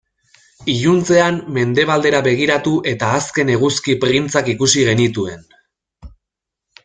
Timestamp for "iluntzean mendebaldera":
0.75-2.21